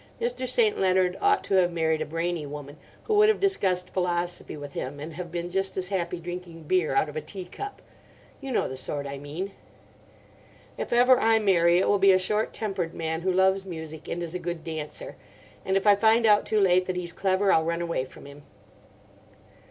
Mr. 0.19 0.47
St. 0.47 0.79
Leonard 0.79 1.15
ought 1.21 1.43
to 1.43 1.53
have 1.53 1.71
married 1.71 2.01
a 2.01 2.07
brainy 2.07 2.43
woman, 2.47 2.75
who 3.03 3.13
would 3.13 3.29
have 3.29 3.39
discussed 3.39 3.91
philosophy 3.93 4.57
with 4.57 4.73
him, 4.73 4.99
and 4.99 5.13
have 5.13 5.31
been 5.31 5.47
just 5.47 5.77
as 5.77 5.89
happy 5.89 6.19
drinking 6.19 6.63
beer 6.63 6.95
out 6.95 7.07
of 7.07 7.15
a 7.15 7.21
tea 7.21 7.45
cup: 7.45 7.83
you 8.39 8.51
know 8.51 8.67
the 8.67 8.75
sort 8.75 9.05
I 9.05 9.19
mean. 9.19 9.51
If 10.75 10.91
ever 10.91 11.19
I 11.19 11.37
marry 11.37 11.77
it 11.77 11.87
will 11.87 11.99
be 11.99 12.13
a 12.13 12.17
short 12.17 12.51
tempered 12.51 12.95
man 12.95 13.21
who 13.21 13.31
loves 13.31 13.63
music 13.63 14.07
and 14.07 14.23
is 14.23 14.33
a 14.33 14.39
good 14.39 14.63
dancer; 14.63 15.17
and 15.63 15.77
if 15.77 15.85
I 15.85 15.93
find 15.95 16.25
out 16.25 16.47
too 16.47 16.59
late 16.59 16.87
that 16.87 16.97
he's 16.97 17.13
clever 17.13 17.53
I'll 17.53 17.63
run 17.63 17.83
away 17.83 18.03
from 18.03 18.25
him. 18.25 18.41